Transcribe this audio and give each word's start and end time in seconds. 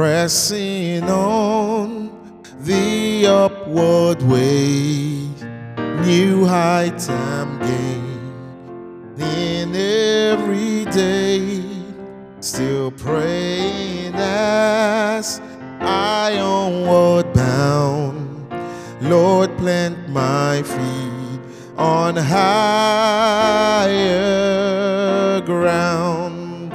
Pressing 0.00 1.04
on 1.10 2.10
the 2.60 3.26
upward 3.26 4.22
way, 4.22 5.28
new 6.06 6.46
heights 6.46 7.10
I'm 7.10 7.58
gaining 7.58 9.20
in 9.20 9.76
every 9.76 10.86
day, 10.86 11.62
still 12.40 12.90
praying 12.92 14.14
as 14.14 15.38
I 15.80 16.38
onward 16.38 17.30
bound. 17.34 18.48
Lord, 19.02 19.54
plant 19.58 20.08
my 20.08 20.62
feet 20.62 21.40
on 21.76 22.16
higher 22.16 23.12
ground. 25.42 26.72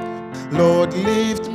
Lord, 0.52 0.94
lift 0.94 1.45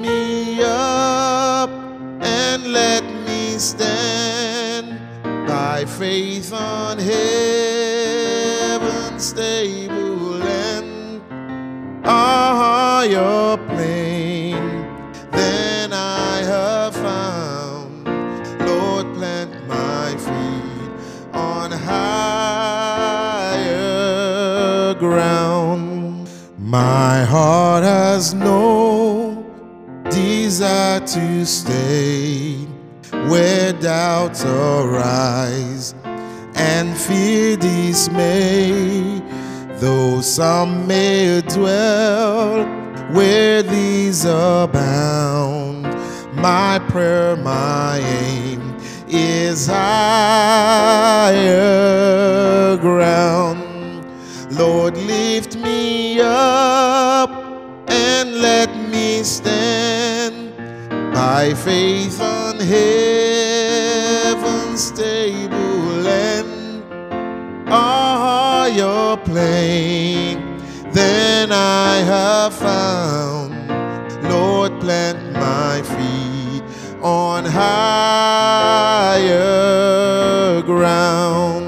higher 13.01 13.57
plane 13.69 14.85
than 15.31 15.91
I 15.91 16.43
have 16.43 16.93
found. 16.93 18.05
Lord, 18.59 19.07
plant 19.15 19.67
my 19.67 20.15
feet 20.25 20.91
on 21.33 21.71
higher 21.71 22.93
ground. 24.99 26.29
My 26.59 27.23
heart 27.23 27.83
has 27.83 28.35
no 28.35 29.43
desire 30.11 30.99
to 30.99 31.43
stay 31.47 32.67
where 33.31 33.73
doubts 33.73 34.45
arise 34.45 35.95
and 36.53 36.95
fear 36.95 37.57
dismay. 37.57 39.23
Though 39.79 40.21
some 40.21 40.85
may 40.85 41.41
dwell 41.41 42.70
where 43.13 43.61
these 43.61 44.25
abound, 44.25 45.83
my 46.35 46.79
prayer, 46.89 47.35
my 47.37 47.97
aim 47.99 48.75
is 49.07 49.67
higher 49.67 51.37
ground. 52.77 53.59
Lord, 54.51 54.95
lift 54.97 55.57
me 55.57 56.19
up 56.21 57.29
and 57.89 58.35
let 58.35 58.69
me 58.89 59.23
stand 59.23 60.55
by 61.13 61.53
faith 61.53 62.21
on 62.21 62.59
heaven's 62.59 63.10
have 72.03 72.53
found. 72.53 73.53
Lord, 74.29 74.79
plant 74.79 75.33
my 75.33 75.81
feet 75.81 76.63
on 77.01 77.45
higher 77.45 79.31
ground. 80.61 81.67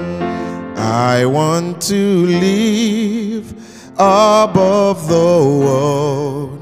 I 0.76 1.26
want 1.26 1.80
to 1.82 2.26
live 2.26 3.52
above 3.94 5.08
the 5.08 5.14
world, 5.14 6.58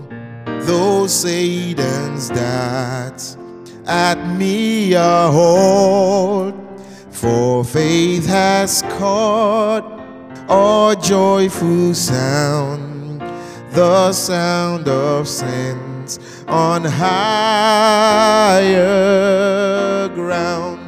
those 0.66 1.12
Satan's 1.12 2.28
darts 2.28 3.36
at 3.86 4.18
me 4.38 4.94
are 4.94 5.32
hold. 5.32 6.54
For 7.10 7.64
faith 7.64 8.26
has 8.26 8.82
caught 8.98 9.84
a 10.48 10.96
joyful 11.00 11.94
sound, 11.94 12.81
the 13.72 14.12
sound 14.12 14.86
of 14.86 15.26
sense 15.26 16.18
on 16.46 16.84
higher 16.84 17.08
ground. 20.10 20.78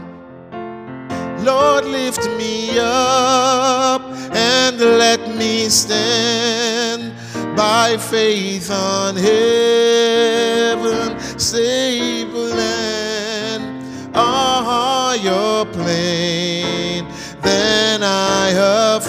Lord, 1.42 1.86
lift 1.86 2.28
me 2.36 2.78
up 2.78 4.02
and 4.34 4.78
let 4.78 5.34
me 5.34 5.70
stand 5.70 7.14
by 7.56 7.96
faith 7.96 8.70
on 8.70 9.16
heaven, 9.16 11.18
stable 11.38 12.48
land, 12.48 13.82
a 14.14 14.62
higher 14.70 15.64
plane 15.72 17.06
than 17.40 18.02
I 18.02 18.50
have 18.50 19.03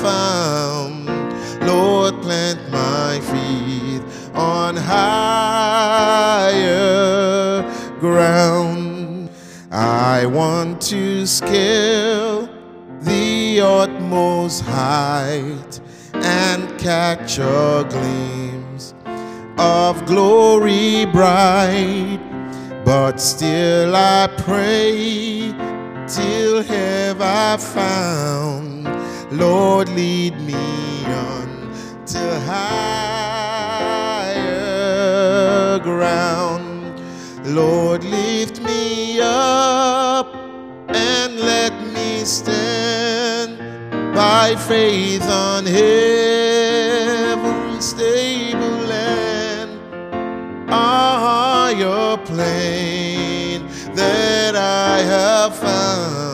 ground. 7.99 9.29
I 9.71 10.25
want 10.25 10.81
to 10.83 11.25
scale 11.25 12.47
the 13.01 13.61
utmost 13.61 14.63
height 14.63 15.79
and 16.13 16.79
catch 16.79 17.39
a 17.39 17.85
glimpse 17.89 18.93
of 19.57 20.05
glory 20.05 21.05
bright. 21.05 22.19
But 22.85 23.19
still 23.19 23.95
I 23.95 24.27
pray 24.37 25.53
till 26.07 26.61
have 26.63 27.21
I 27.21 27.57
found. 27.57 28.87
Lord, 29.31 29.89
lead 29.89 30.39
me 30.39 31.05
on 31.05 31.73
to 32.05 32.39
higher 32.41 33.25
ground. 35.79 36.54
Lord, 37.45 38.03
lift 38.03 38.59
me 38.61 39.19
up 39.21 40.33
and 40.89 41.39
let 41.39 41.73
me 41.93 42.25
stand 42.25 43.59
by 44.15 44.55
faith 44.55 45.21
on 45.29 45.67
heaven's 45.67 46.65
stable 47.85 48.79
land, 48.87 49.79
a 50.69 50.73
higher 50.73 52.17
plane 52.25 53.67
that 53.93 54.55
I 54.55 55.03
have 55.03 55.55
found. 55.55 56.24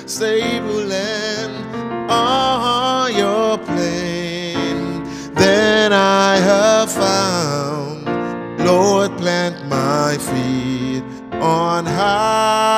stable 0.07 0.83
land, 0.95 1.65
a 2.09 3.09
your 3.11 3.57
plane 3.57 5.03
Then 5.33 5.93
I 5.93 6.37
have 6.37 6.91
found. 6.91 8.05
Lord, 8.65 9.17
plant 9.17 9.67
my 9.67 10.17
feet 10.17 11.03
on 11.41 11.85
higher 11.85 12.70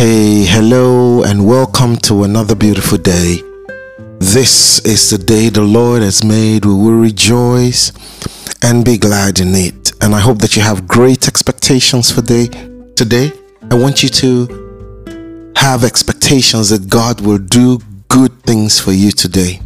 Hey, 0.00 0.46
hello, 0.46 1.24
and 1.24 1.46
welcome 1.46 1.94
to 2.08 2.24
another 2.24 2.54
beautiful 2.54 2.96
day. 2.96 3.42
This 4.18 4.78
is 4.78 5.10
the 5.10 5.18
day 5.18 5.50
the 5.50 5.60
Lord 5.60 6.00
has 6.00 6.24
made. 6.24 6.64
We 6.64 6.72
will 6.72 6.98
rejoice 6.98 7.92
and 8.62 8.82
be 8.82 8.96
glad 8.96 9.40
in 9.40 9.54
it. 9.54 9.92
And 10.00 10.14
I 10.14 10.20
hope 10.20 10.38
that 10.38 10.56
you 10.56 10.62
have 10.62 10.88
great 10.88 11.28
expectations 11.28 12.10
for 12.10 12.22
day 12.22 12.46
today. 12.96 13.30
I 13.70 13.74
want 13.74 14.02
you 14.02 14.08
to 14.08 15.52
have 15.56 15.84
expectations 15.84 16.70
that 16.70 16.88
God 16.88 17.20
will 17.20 17.36
do 17.36 17.78
good 18.08 18.32
things 18.44 18.80
for 18.80 18.92
you 18.92 19.10
today 19.10 19.60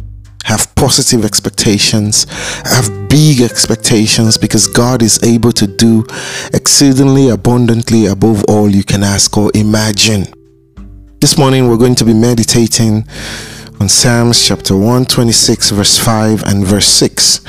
have 0.45 0.73
positive 0.75 1.25
expectations, 1.25 2.27
have 2.65 3.09
big 3.09 3.41
expectations 3.41 4.37
because 4.37 4.67
God 4.67 5.01
is 5.01 5.21
able 5.23 5.51
to 5.53 5.65
do 5.65 6.05
exceedingly 6.53 7.29
abundantly 7.29 8.05
above 8.05 8.43
all 8.47 8.69
you 8.69 8.83
can 8.83 9.03
ask 9.03 9.35
or 9.37 9.49
imagine. 9.55 10.27
This 11.19 11.39
morning 11.39 11.67
we're 11.67 11.77
going 11.77 11.95
to 11.95 12.05
be 12.05 12.13
meditating 12.13 13.07
on 13.79 13.89
Psalms 13.89 14.47
chapter 14.47 14.75
126, 14.75 15.71
verse 15.71 15.97
5 15.97 16.43
and 16.43 16.63
verse 16.63 16.87
6. 16.87 17.41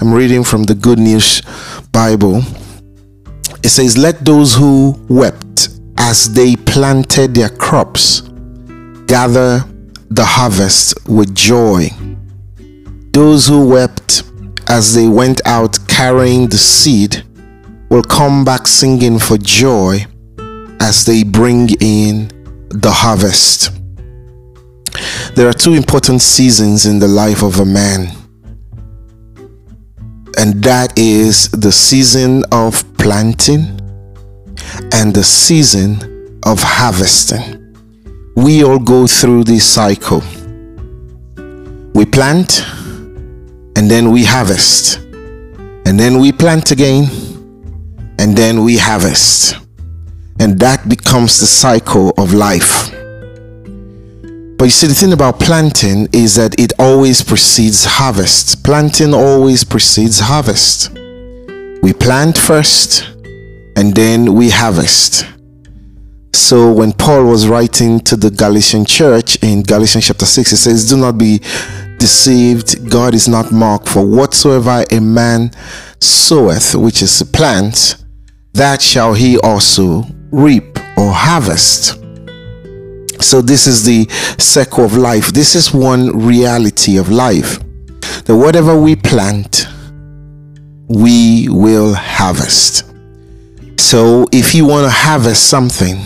I'm 0.00 0.14
reading 0.14 0.44
from 0.44 0.62
the 0.62 0.74
Good 0.76 1.00
News 1.00 1.42
Bible. 1.90 2.42
It 3.64 3.70
says, 3.70 3.98
Let 3.98 4.24
those 4.24 4.54
who 4.54 4.94
wept 5.08 5.70
as 5.98 6.32
they 6.32 6.54
planted 6.54 7.34
their 7.34 7.48
crops 7.48 8.20
gather 9.06 9.64
the 10.10 10.24
harvest 10.24 11.08
with 11.08 11.34
joy 11.34 11.88
those 13.16 13.46
who 13.46 13.66
wept 13.66 14.24
as 14.68 14.94
they 14.94 15.08
went 15.08 15.40
out 15.46 15.78
carrying 15.88 16.46
the 16.50 16.58
seed 16.58 17.24
will 17.88 18.02
come 18.02 18.44
back 18.44 18.66
singing 18.66 19.18
for 19.18 19.38
joy 19.38 20.04
as 20.80 21.06
they 21.06 21.24
bring 21.24 21.66
in 21.80 22.28
the 22.68 22.90
harvest. 22.90 23.72
There 25.34 25.48
are 25.48 25.54
two 25.54 25.72
important 25.72 26.20
seasons 26.20 26.84
in 26.84 26.98
the 26.98 27.08
life 27.08 27.42
of 27.42 27.58
a 27.60 27.64
man, 27.64 28.08
and 30.36 30.62
that 30.62 30.92
is 30.98 31.48
the 31.52 31.72
season 31.72 32.44
of 32.52 32.84
planting 32.98 33.80
and 34.92 35.14
the 35.14 35.24
season 35.24 36.38
of 36.44 36.62
harvesting. 36.62 37.74
We 38.36 38.62
all 38.62 38.78
go 38.78 39.06
through 39.06 39.44
this 39.44 39.64
cycle. 39.64 40.22
We 41.94 42.04
plant 42.04 42.62
and 43.76 43.90
then 43.90 44.10
we 44.10 44.24
harvest, 44.24 44.98
and 45.86 46.00
then 46.00 46.18
we 46.18 46.32
plant 46.32 46.70
again, 46.70 47.04
and 48.18 48.34
then 48.36 48.64
we 48.64 48.78
harvest, 48.78 49.54
and 50.40 50.58
that 50.58 50.88
becomes 50.88 51.38
the 51.38 51.46
cycle 51.46 52.14
of 52.16 52.32
life. 52.32 52.90
But 54.56 54.64
you 54.64 54.70
see, 54.70 54.86
the 54.86 54.94
thing 54.94 55.12
about 55.12 55.38
planting 55.38 56.08
is 56.12 56.36
that 56.36 56.58
it 56.58 56.72
always 56.78 57.22
precedes 57.22 57.84
harvest. 57.84 58.64
Planting 58.64 59.12
always 59.12 59.62
precedes 59.62 60.18
harvest. 60.18 60.90
We 61.82 61.92
plant 61.92 62.38
first, 62.38 63.02
and 63.76 63.94
then 63.94 64.32
we 64.32 64.48
harvest. 64.48 65.26
So 66.32 66.72
when 66.72 66.92
Paul 66.92 67.26
was 67.26 67.48
writing 67.48 68.00
to 68.00 68.16
the 68.16 68.30
Galatian 68.30 68.86
church 68.86 69.36
in 69.42 69.62
Galatians 69.62 70.06
chapter 70.06 70.24
6, 70.24 70.50
he 70.50 70.56
says, 70.56 70.88
Do 70.88 70.96
not 70.96 71.18
be 71.18 71.40
deceived, 71.98 72.90
God 72.90 73.14
is 73.14 73.28
not 73.28 73.52
mocked. 73.52 73.88
For 73.88 74.06
whatsoever 74.06 74.84
a 74.90 75.00
man 75.00 75.50
soweth, 76.00 76.74
which 76.74 77.02
is 77.02 77.20
a 77.20 77.26
plant, 77.26 77.96
that 78.54 78.80
shall 78.80 79.14
he 79.14 79.38
also 79.38 80.04
reap 80.30 80.78
or 80.96 81.12
harvest. 81.12 82.00
So, 83.20 83.40
this 83.40 83.66
is 83.66 83.84
the 83.84 84.06
circle 84.38 84.84
of 84.84 84.96
life. 84.96 85.28
This 85.28 85.54
is 85.54 85.72
one 85.72 86.26
reality 86.26 86.98
of 86.98 87.10
life 87.10 87.58
that 88.24 88.36
whatever 88.36 88.78
we 88.78 88.96
plant, 88.96 89.66
we 90.88 91.48
will 91.48 91.94
harvest. 91.94 92.84
So, 93.78 94.26
if 94.32 94.54
you 94.54 94.66
want 94.66 94.84
to 94.84 94.90
harvest 94.90 95.48
something, 95.48 95.98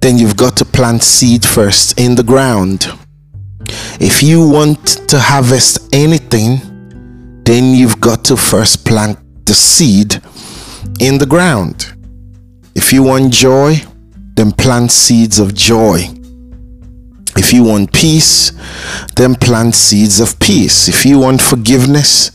then 0.00 0.18
you've 0.18 0.36
got 0.36 0.56
to 0.56 0.64
plant 0.64 1.02
seed 1.02 1.44
first 1.44 1.98
in 1.98 2.14
the 2.14 2.22
ground. 2.22 2.86
If 4.00 4.22
you 4.22 4.48
want 4.48 5.08
to 5.08 5.18
harvest 5.18 5.88
anything, 5.92 6.60
then 7.44 7.74
you've 7.74 8.00
got 8.00 8.24
to 8.26 8.36
first 8.36 8.86
plant 8.86 9.18
the 9.46 9.54
seed 9.54 10.20
in 11.00 11.18
the 11.18 11.26
ground. 11.26 11.92
If 12.74 12.92
you 12.92 13.02
want 13.02 13.32
joy, 13.32 13.76
then 14.34 14.52
plant 14.52 14.90
seeds 14.90 15.38
of 15.38 15.54
joy. 15.54 16.08
If 17.36 17.52
you 17.52 17.64
want 17.64 17.92
peace, 17.92 18.52
then 19.16 19.34
plant 19.34 19.74
seeds 19.74 20.20
of 20.20 20.38
peace. 20.38 20.88
If 20.88 21.04
you 21.04 21.18
want 21.18 21.40
forgiveness, 21.40 22.30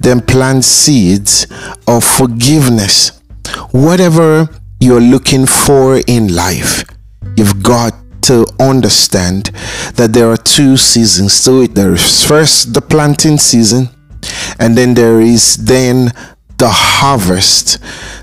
then 0.00 0.20
plant 0.20 0.64
seeds 0.64 1.46
of 1.86 2.04
forgiveness. 2.04 3.20
Whatever 3.70 4.48
you're 4.80 5.00
looking 5.00 5.46
for 5.46 6.00
in 6.06 6.34
life, 6.34 6.84
you've 7.36 7.62
got 7.62 7.94
to 8.22 8.46
understand 8.58 9.46
that 9.94 10.12
there 10.12 10.30
are 10.30 10.36
two 10.36 10.76
seasons 10.76 11.42
to 11.44 11.62
it. 11.62 11.74
There 11.74 11.94
is 11.94 12.24
first 12.24 12.74
the 12.74 12.80
planting 12.80 13.38
season, 13.38 13.88
and 14.58 14.76
then 14.76 14.94
there 14.94 15.20
is 15.20 15.56
then 15.56 16.12
the 16.58 16.68
harvest 16.68 17.78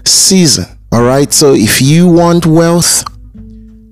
season. 0.08 0.66
All 0.92 1.04
right. 1.04 1.32
So 1.34 1.54
if 1.54 1.82
you 1.82 2.08
want 2.08 2.46
wealth, 2.46 3.04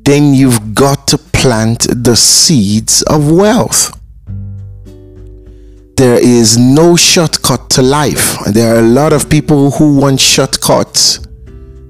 then 0.03 0.33
you've 0.33 0.73
got 0.73 1.07
to 1.09 1.17
plant 1.17 1.87
the 1.89 2.15
seeds 2.15 3.01
of 3.03 3.31
wealth. 3.31 3.99
There 5.97 6.21
is 6.21 6.57
no 6.57 6.95
shortcut 6.95 7.69
to 7.71 7.81
life. 7.81 8.37
There 8.51 8.75
are 8.75 8.79
a 8.79 8.87
lot 8.87 9.13
of 9.13 9.29
people 9.29 9.71
who 9.71 9.97
want 9.97 10.19
shortcuts. 10.19 11.19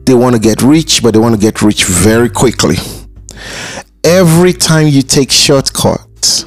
They 0.06 0.14
want 0.14 0.36
to 0.36 0.42
get 0.42 0.62
rich, 0.62 1.02
but 1.02 1.14
they 1.14 1.20
want 1.20 1.34
to 1.34 1.42
get 1.42 1.64
rich 1.64 1.86
very 1.86 2.30
quickly 2.30 2.76
every 4.06 4.54
time 4.54 4.88
you 4.88 5.02
take 5.02 5.32
shortcuts, 5.32 6.46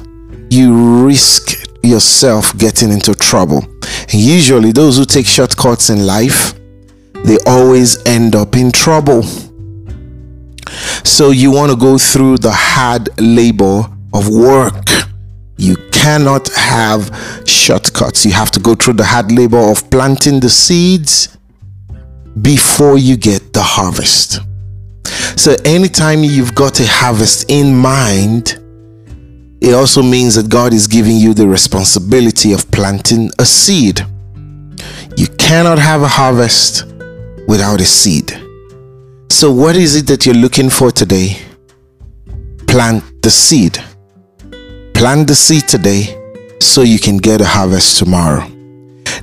you 0.49 1.05
risk 1.05 1.67
yourself 1.83 2.57
getting 2.57 2.91
into 2.91 3.13
trouble. 3.13 3.63
And 4.01 4.13
usually, 4.13 4.71
those 4.71 4.97
who 4.97 5.05
take 5.05 5.25
shortcuts 5.25 5.89
in 5.89 6.07
life, 6.07 6.53
they 7.25 7.37
always 7.45 8.03
end 8.05 8.35
up 8.35 8.55
in 8.55 8.71
trouble. 8.71 9.23
So, 11.03 11.31
you 11.31 11.51
want 11.51 11.71
to 11.71 11.77
go 11.77 11.97
through 11.97 12.37
the 12.37 12.51
hard 12.51 13.09
labor 13.19 13.83
of 14.13 14.29
work. 14.29 14.87
You 15.57 15.75
cannot 15.91 16.47
have 16.55 17.11
shortcuts. 17.45 18.25
You 18.25 18.31
have 18.31 18.51
to 18.51 18.59
go 18.61 18.73
through 18.73 18.93
the 18.93 19.05
hard 19.05 19.31
labor 19.31 19.59
of 19.59 19.89
planting 19.91 20.39
the 20.39 20.49
seeds 20.49 21.37
before 22.41 22.97
you 22.97 23.17
get 23.17 23.51
the 23.51 23.61
harvest. 23.61 24.39
So, 25.39 25.55
anytime 25.63 26.21
you've 26.25 26.53
got 26.53 26.81
a 26.81 26.85
harvest 26.85 27.49
in 27.49 27.73
mind, 27.73 28.59
it 29.61 29.73
also 29.73 30.03
means 30.03 30.35
that 30.35 30.49
God 30.49 30.73
is 30.73 30.85
giving 30.85 31.15
you 31.15 31.33
the 31.33 31.47
responsibility 31.47 32.51
of 32.51 32.69
planting 32.71 33.31
a 33.39 33.45
seed. 33.45 34.05
You 35.15 35.27
cannot 35.37 35.79
have 35.79 36.01
a 36.01 36.09
harvest 36.09 36.87
without 37.47 37.79
a 37.79 37.85
seed. 37.85 38.37
So, 39.29 39.49
what 39.49 39.77
is 39.77 39.95
it 39.95 40.07
that 40.07 40.25
you're 40.25 40.35
looking 40.35 40.69
for 40.69 40.91
today? 40.91 41.37
Plant 42.67 43.23
the 43.23 43.31
seed. 43.31 43.81
Plant 44.93 45.29
the 45.29 45.35
seed 45.35 45.69
today 45.69 46.21
so 46.59 46.81
you 46.81 46.99
can 46.99 47.15
get 47.15 47.39
a 47.39 47.45
harvest 47.45 47.97
tomorrow. 47.97 48.45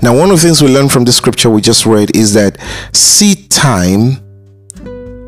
Now, 0.00 0.16
one 0.16 0.30
of 0.30 0.40
the 0.40 0.46
things 0.46 0.62
we 0.62 0.68
learned 0.68 0.92
from 0.92 1.04
the 1.04 1.12
scripture 1.12 1.50
we 1.50 1.60
just 1.60 1.84
read 1.84 2.16
is 2.16 2.32
that 2.32 2.56
seed 2.94 3.50
time 3.50 4.25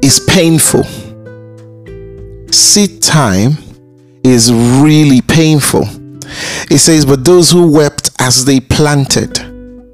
is 0.02 0.21
painful. 0.21 0.85
Seed 2.52 3.02
time 3.02 3.52
is 4.25 4.52
really 4.52 5.21
painful. 5.21 5.85
It 6.71 6.78
says, 6.78 7.05
But 7.07 7.25
those 7.25 7.50
who 7.50 7.71
wept 7.71 8.11
as 8.21 8.45
they 8.45 8.61
planted. 8.61 9.38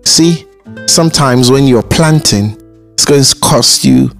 See, 0.06 0.46
sometimes 0.87 1.50
when 1.50 1.64
you're 1.64 1.82
planting, 1.82 2.56
it's 2.92 3.04
going 3.04 3.23
to 3.23 3.37
cost 3.40 3.84
you 3.84 4.11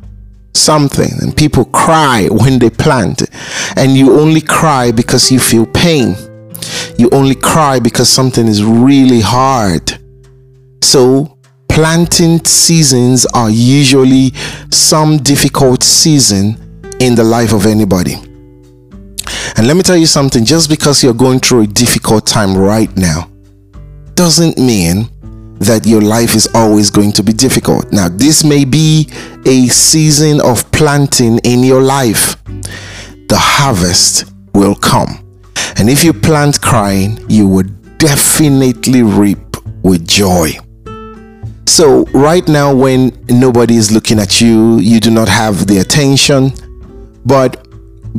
something, 0.55 1.11
and 1.21 1.37
people 1.37 1.65
cry 1.67 2.29
when 2.31 2.59
they 2.59 2.71
plant, 2.71 3.23
and 3.77 3.97
you 3.97 4.19
only 4.19 4.41
cry 4.41 4.91
because 4.91 5.31
you 5.31 5.39
feel 5.39 5.67
pain. 5.67 6.17
You 6.99 7.11
only 7.11 7.35
cry 7.35 7.79
because 7.79 8.09
something 8.09 8.47
is 8.47 8.65
really 8.65 9.21
hard. 9.21 9.99
So 10.83 11.34
planting 11.75 12.39
seasons 12.45 13.27
are 13.35 13.51
usually 13.51 14.31
some 14.71 15.17
difficult 15.17 15.83
season 15.83 16.57
in 17.01 17.17
the 17.17 17.25
life 17.25 17.53
of 17.53 17.67
anybody. 17.67 18.15
And 19.57 19.67
let 19.67 19.77
me 19.77 19.83
tell 19.83 19.97
you 19.97 20.07
something 20.07 20.45
just 20.45 20.71
because 20.71 21.03
you're 21.03 21.13
going 21.13 21.41
through 21.41 21.63
a 21.63 21.67
difficult 21.67 22.29
time 22.29 22.57
right 22.57 22.97
now 22.97 23.29
doesn't 24.15 24.57
mean 24.57 25.09
that 25.59 25.85
your 25.85 26.01
life 26.01 26.37
is 26.37 26.49
always 26.55 26.91
going 26.91 27.11
to 27.11 27.25
be 27.25 27.33
difficult. 27.33 27.91
Now, 27.91 28.09
this 28.09 28.45
may 28.45 28.65
be 28.65 29.11
a 29.45 29.67
season 29.67 30.41
of 30.43 30.71
planting 30.71 31.39
in 31.39 31.65
your 31.65 31.83
life. 31.83 32.37
the 33.27 33.37
harvest 33.37 34.33
will 34.55 34.77
come. 34.77 35.19
And 35.77 35.91
if 35.91 36.05
you 36.05 36.13
plant 36.13 36.61
crying, 36.61 37.19
you 37.29 37.49
would 37.49 37.99
definitely 37.99 39.03
reap 39.03 39.57
with 39.83 40.07
joy. 40.07 40.53
So, 41.67 42.05
right 42.13 42.47
now, 42.47 42.75
when 42.75 43.19
nobody 43.29 43.77
is 43.77 43.91
looking 43.91 44.19
at 44.19 44.41
you, 44.41 44.79
you 44.79 45.01
do 45.01 45.11
not 45.11 45.29
have 45.29 45.67
the 45.67 45.79
attention, 45.79 46.53
but 47.25 47.67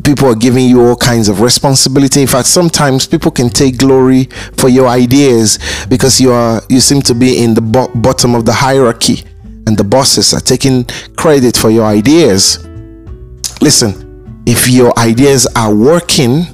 people 0.03 0.27
are 0.27 0.35
giving 0.35 0.67
you 0.67 0.81
all 0.81 0.95
kinds 0.95 1.29
of 1.29 1.41
responsibility. 1.41 2.21
In 2.21 2.27
fact, 2.27 2.47
sometimes 2.47 3.05
people 3.05 3.31
can 3.31 3.49
take 3.49 3.77
glory 3.77 4.25
for 4.57 4.67
your 4.67 4.87
ideas 4.87 5.59
because 5.89 6.19
you 6.19 6.31
are 6.31 6.61
you 6.69 6.79
seem 6.79 7.01
to 7.03 7.13
be 7.13 7.43
in 7.43 7.53
the 7.53 7.61
bo- 7.61 7.91
bottom 7.95 8.35
of 8.35 8.45
the 8.45 8.53
hierarchy, 8.53 9.23
and 9.67 9.77
the 9.77 9.83
bosses 9.83 10.33
are 10.33 10.41
taking 10.41 10.83
credit 11.15 11.55
for 11.55 11.69
your 11.69 11.85
ideas. 11.85 12.65
Listen, 13.61 14.43
if 14.45 14.67
your 14.67 14.97
ideas 14.99 15.47
are 15.55 15.73
working 15.73 16.45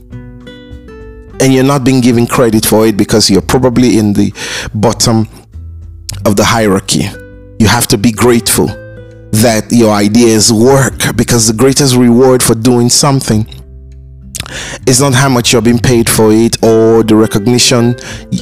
and 1.42 1.54
you're 1.54 1.64
not 1.64 1.84
being 1.84 2.02
given 2.02 2.28
credit 2.28 2.66
for 2.66 2.86
it 2.86 2.96
because 2.96 3.30
you're 3.30 3.42
probably 3.42 3.98
in 3.98 4.14
the 4.14 4.32
bottom 4.76 5.28
of 6.26 6.36
the 6.36 6.44
hierarchy. 6.44 7.06
You 7.60 7.68
have 7.68 7.88
to 7.88 7.98
be 7.98 8.12
grateful 8.12 8.68
that 8.68 9.68
your 9.72 9.92
ideas 9.92 10.52
work 10.52 11.16
because 11.16 11.48
the 11.48 11.54
greatest 11.54 11.96
reward 11.96 12.44
for 12.44 12.56
doing 12.56 12.90
something 12.90 13.48
is 14.86 15.00
not 15.00 15.14
how 15.14 15.30
much 15.30 15.54
you're 15.54 15.62
being 15.62 15.80
paid 15.80 16.10
for 16.10 16.32
it 16.32 16.62
or 16.64 17.04
the 17.04 17.16
recognition 17.16 17.96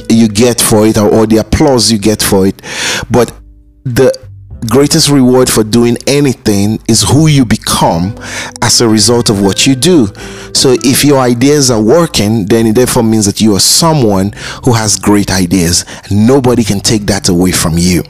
you 0.08 0.28
get 0.28 0.60
for 0.60 0.86
it 0.86 0.98
or, 0.98 1.08
or 1.08 1.26
the 1.26 1.36
applause 1.38 1.90
you 1.92 1.98
get 1.98 2.20
for 2.20 2.46
it, 2.46 2.60
but 3.10 3.32
the 3.84 4.12
greatest 4.68 5.08
reward 5.08 5.48
for 5.48 5.64
doing 5.64 5.96
anything 6.06 6.78
is 6.88 7.02
who 7.02 7.26
you 7.26 7.44
become 7.44 8.14
as 8.62 8.80
a 8.80 8.88
result 8.88 9.30
of 9.30 9.40
what 9.40 9.66
you 9.66 9.74
do. 9.74 10.06
So 10.52 10.76
if 10.84 11.04
your 11.04 11.18
ideas 11.18 11.70
are 11.70 11.82
working, 11.82 12.46
then 12.46 12.66
it 12.66 12.74
therefore 12.74 13.02
means 13.02 13.26
that 13.26 13.40
you 13.40 13.54
are 13.54 13.60
someone 13.60 14.32
who 14.64 14.72
has 14.72 14.98
great 14.98 15.30
ideas. 15.30 15.84
Nobody 16.10 16.64
can 16.64 16.80
take 16.80 17.06
that 17.06 17.28
away 17.28 17.52
from 17.52 17.78
you. 17.78 18.02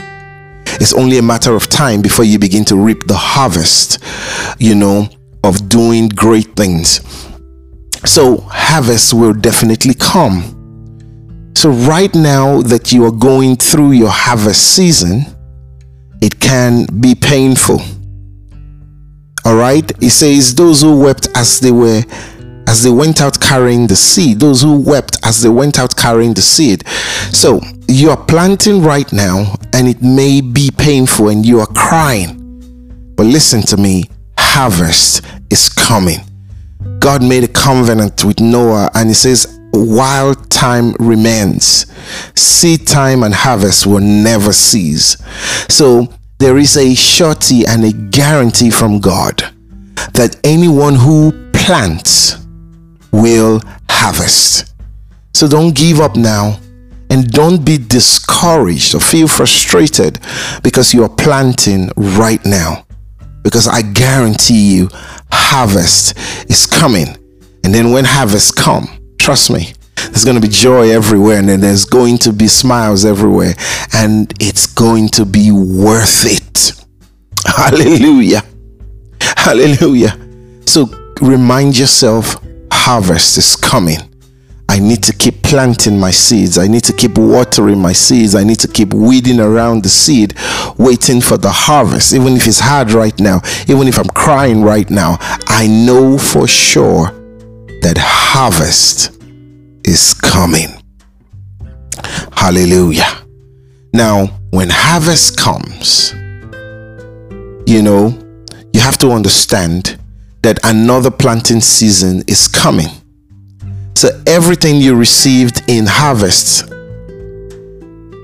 It's 0.80 0.94
only 0.94 1.18
a 1.18 1.22
matter 1.22 1.54
of 1.54 1.68
time 1.68 2.00
before 2.00 2.24
you 2.24 2.38
begin 2.38 2.64
to 2.66 2.76
reap 2.76 3.06
the 3.06 3.16
harvest, 3.16 3.98
you 4.58 4.74
know, 4.74 5.08
of 5.44 5.68
doing 5.68 6.08
great 6.08 6.56
things. 6.56 7.00
So 8.04 8.38
harvest 8.38 9.12
will 9.12 9.34
definitely 9.34 9.94
come. 9.94 11.52
So 11.54 11.70
right 11.70 12.14
now 12.14 12.62
that 12.62 12.92
you 12.92 13.04
are 13.04 13.10
going 13.10 13.56
through 13.56 13.92
your 13.92 14.08
harvest 14.08 14.74
season, 14.74 15.26
it 16.20 16.40
can 16.40 16.86
be 17.00 17.14
painful. 17.14 17.80
All 19.44 19.56
right, 19.56 19.90
he 20.00 20.10
says, 20.10 20.54
Those 20.54 20.82
who 20.82 21.00
wept 21.00 21.28
as 21.34 21.60
they 21.60 21.72
were 21.72 22.02
as 22.66 22.84
they 22.84 22.90
went 22.90 23.20
out 23.20 23.40
carrying 23.40 23.88
the 23.88 23.96
seed, 23.96 24.38
those 24.38 24.62
who 24.62 24.80
wept 24.80 25.16
as 25.24 25.42
they 25.42 25.48
went 25.48 25.76
out 25.78 25.96
carrying 25.96 26.32
the 26.34 26.42
seed. 26.42 26.86
So 27.32 27.60
you 27.88 28.10
are 28.10 28.16
planting 28.16 28.80
right 28.82 29.12
now, 29.12 29.56
and 29.72 29.88
it 29.88 30.00
may 30.02 30.40
be 30.40 30.70
painful, 30.70 31.30
and 31.30 31.44
you 31.44 31.58
are 31.58 31.66
crying. 31.66 32.36
But 33.16 33.26
listen 33.26 33.62
to 33.62 33.76
me 33.76 34.04
harvest 34.38 35.24
is 35.50 35.68
coming. 35.68 36.18
God 36.98 37.22
made 37.22 37.44
a 37.44 37.48
covenant 37.48 38.24
with 38.24 38.40
Noah, 38.40 38.90
and 38.94 39.08
he 39.08 39.14
says, 39.14 39.59
while 39.72 40.34
time 40.34 40.94
remains, 40.98 41.86
seed 42.34 42.86
time 42.86 43.22
and 43.22 43.34
harvest 43.34 43.86
will 43.86 44.00
never 44.00 44.52
cease. 44.52 45.16
So 45.68 46.12
there 46.38 46.58
is 46.58 46.76
a 46.76 46.94
surety 46.94 47.64
and 47.66 47.84
a 47.84 47.92
guarantee 47.92 48.70
from 48.70 49.00
God 49.00 49.44
that 50.14 50.38
anyone 50.44 50.94
who 50.94 51.50
plants 51.52 52.36
will 53.12 53.60
harvest. 53.88 54.74
So 55.34 55.46
don't 55.48 55.74
give 55.74 56.00
up 56.00 56.16
now 56.16 56.58
and 57.10 57.30
don't 57.30 57.64
be 57.64 57.76
discouraged 57.76 58.94
or 58.94 59.00
feel 59.00 59.28
frustrated 59.28 60.18
because 60.62 60.94
you 60.94 61.02
are 61.02 61.08
planting 61.08 61.90
right 61.96 62.44
now. 62.44 62.86
Because 63.42 63.66
I 63.66 63.82
guarantee 63.82 64.76
you, 64.76 64.88
harvest 65.32 66.16
is 66.50 66.66
coming. 66.66 67.08
And 67.64 67.74
then 67.74 67.92
when 67.92 68.04
harvest 68.04 68.56
come, 68.56 68.99
trust 69.20 69.50
me, 69.50 69.72
there's 69.96 70.24
going 70.24 70.40
to 70.40 70.40
be 70.40 70.52
joy 70.52 70.90
everywhere 70.90 71.38
and 71.38 71.48
then 71.48 71.60
there's 71.60 71.84
going 71.84 72.16
to 72.18 72.32
be 72.32 72.48
smiles 72.48 73.04
everywhere 73.04 73.52
and 73.92 74.32
it's 74.40 74.66
going 74.66 75.08
to 75.10 75.26
be 75.26 75.52
worth 75.52 76.24
it. 76.24 76.72
Hallelujah. 77.46 78.42
Hallelujah. 79.36 80.18
So 80.66 80.86
remind 81.20 81.78
yourself 81.78 82.42
harvest 82.72 83.36
is 83.36 83.56
coming. 83.56 83.98
I 84.70 84.78
need 84.78 85.02
to 85.02 85.12
keep 85.12 85.42
planting 85.42 85.98
my 85.98 86.12
seeds. 86.12 86.56
I 86.56 86.66
need 86.66 86.84
to 86.84 86.92
keep 86.92 87.18
watering 87.18 87.78
my 87.78 87.92
seeds. 87.92 88.34
I 88.34 88.44
need 88.44 88.60
to 88.60 88.68
keep 88.68 88.94
weeding 88.94 89.40
around 89.40 89.82
the 89.82 89.88
seed, 89.88 90.34
waiting 90.78 91.20
for 91.20 91.36
the 91.36 91.50
harvest. 91.50 92.14
Even 92.14 92.36
if 92.36 92.46
it's 92.46 92.60
hard 92.60 92.92
right 92.92 93.18
now, 93.20 93.42
even 93.68 93.88
if 93.88 93.98
I'm 93.98 94.08
crying 94.08 94.62
right 94.62 94.88
now, 94.88 95.18
I 95.46 95.66
know 95.66 96.16
for 96.16 96.46
sure 96.46 97.19
that 97.82 97.96
harvest 97.98 99.20
is 99.84 100.14
coming. 100.14 100.68
Hallelujah. 102.32 103.26
Now, 103.92 104.26
when 104.50 104.68
harvest 104.70 105.36
comes, 105.36 106.12
you 107.66 107.82
know, 107.82 108.16
you 108.72 108.80
have 108.80 108.98
to 108.98 109.10
understand 109.10 109.98
that 110.42 110.58
another 110.64 111.10
planting 111.10 111.60
season 111.60 112.22
is 112.26 112.48
coming. 112.48 112.88
So, 113.94 114.08
everything 114.26 114.76
you 114.76 114.94
received 114.94 115.62
in 115.68 115.86
harvest, 115.86 116.68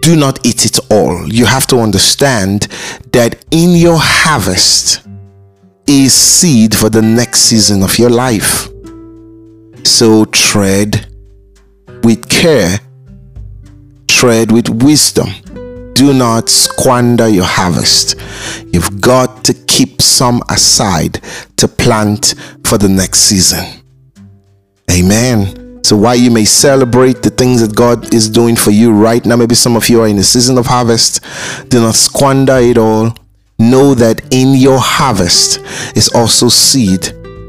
do 0.02 0.16
not 0.16 0.46
eat 0.46 0.64
it 0.64 0.78
all. 0.90 1.26
You 1.30 1.46
have 1.46 1.66
to 1.68 1.78
understand 1.78 2.68
that 3.12 3.44
in 3.50 3.72
your 3.72 3.98
harvest 3.98 5.06
is 5.86 6.14
seed 6.14 6.74
for 6.74 6.88
the 6.88 7.02
next 7.02 7.40
season 7.40 7.82
of 7.82 7.98
your 7.98 8.10
life. 8.10 8.68
So, 9.86 10.24
tread 10.24 11.06
with 12.02 12.28
care, 12.28 12.80
tread 14.08 14.50
with 14.50 14.68
wisdom. 14.68 15.28
Do 15.92 16.12
not 16.12 16.48
squander 16.48 17.28
your 17.28 17.44
harvest. 17.44 18.16
You've 18.72 19.00
got 19.00 19.44
to 19.44 19.54
keep 19.54 20.02
some 20.02 20.42
aside 20.50 21.20
to 21.58 21.68
plant 21.68 22.34
for 22.64 22.78
the 22.78 22.88
next 22.88 23.20
season. 23.20 23.64
Amen. 24.90 25.84
So 25.84 25.96
while 25.96 26.16
you 26.16 26.32
may 26.32 26.46
celebrate 26.46 27.22
the 27.22 27.30
things 27.30 27.60
that 27.60 27.76
God 27.76 28.12
is 28.12 28.28
doing 28.28 28.56
for 28.56 28.72
you 28.72 28.92
right 28.92 29.24
now, 29.24 29.36
maybe 29.36 29.54
some 29.54 29.76
of 29.76 29.88
you 29.88 30.02
are 30.02 30.08
in 30.08 30.18
a 30.18 30.24
season 30.24 30.58
of 30.58 30.66
harvest, 30.66 31.20
do 31.68 31.80
not 31.80 31.94
squander 31.94 32.58
it 32.58 32.76
all. 32.76 33.14
Know 33.60 33.94
that 33.94 34.34
in 34.34 34.54
your 34.54 34.80
harvest 34.80 35.60
is 35.96 36.08
also 36.12 36.48
seed 36.48 37.04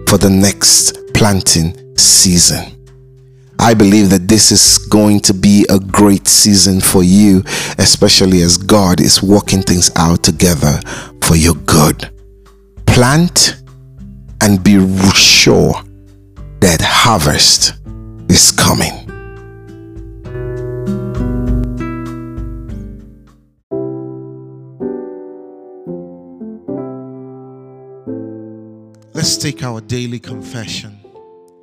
for 0.08 0.20
the 0.20 0.29
next 0.29 0.96
planting 1.15 1.87
season. 2.00 2.77
I 3.60 3.74
believe 3.74 4.10
that 4.12 4.27
this 4.27 4.51
is 4.51 4.77
going 4.77 5.20
to 5.22 5.34
be 5.34 5.66
a 5.70 5.80
great 5.80 6.27
season 6.27 6.80
for 6.80 7.04
you, 7.04 7.44
especially 7.80 8.42
as 8.42 8.58
God 8.58 9.01
is 9.01 9.24
working 9.24 9.62
things 9.62 9.89
out 9.96 10.24
together 10.24 10.80
for 11.24 11.36
your 11.36 11.56
good. 11.56 12.10
Plant 12.86 13.62
and 14.42 14.63
be 14.63 14.77
sure 15.13 15.74
that 16.60 16.82
harvest 16.82 17.74
is 18.30 18.51
coming. 18.51 19.08
Let's 29.13 29.36
take 29.36 29.63
our 29.63 29.82
daily 29.82 30.20
confession. 30.20 31.06